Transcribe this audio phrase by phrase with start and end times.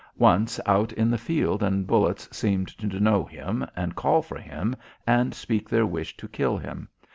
[0.17, 4.75] Once out in the field and bullets seemed to know him and call for him
[5.05, 6.89] and speak their wish to kill him.